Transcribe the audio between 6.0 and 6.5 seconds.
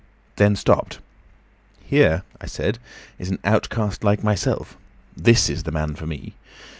me.